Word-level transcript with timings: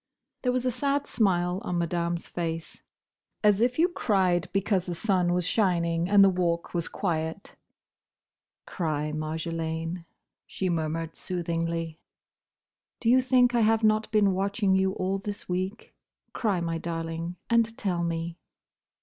There 0.41 0.51
was 0.51 0.65
a 0.65 0.71
sad 0.71 1.05
smile 1.05 1.61
on 1.63 1.77
Madame's 1.77 2.27
face. 2.27 2.81
As 3.43 3.61
if 3.61 3.77
you 3.77 3.87
cried 3.87 4.49
because 4.51 4.87
the 4.87 4.95
sun 4.95 5.31
was 5.31 5.45
shining 5.45 6.09
and 6.09 6.23
the 6.23 6.29
Walk 6.29 6.73
was 6.73 6.87
quiet! 6.87 7.55
"Cry, 8.65 9.11
Marjolaine," 9.11 10.05
she 10.47 10.69
murmured 10.69 11.15
soothingly. 11.15 11.99
"Do 12.99 13.11
you 13.11 13.21
think 13.21 13.53
I 13.53 13.61
have 13.61 13.83
not 13.83 14.09
been 14.11 14.33
watching 14.33 14.73
you 14.73 14.93
all 14.93 15.19
this 15.19 15.47
week? 15.47 15.93
Cry, 16.33 16.61
my 16.61 16.79
darling, 16.79 17.35
and 17.47 17.77
tell 17.77 18.03
me." 18.03 18.39